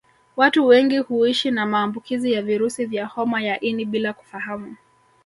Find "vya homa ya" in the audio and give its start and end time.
2.85-3.59